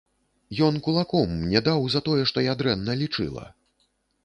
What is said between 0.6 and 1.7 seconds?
Ён кулаком мне